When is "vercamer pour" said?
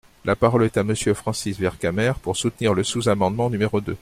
1.59-2.35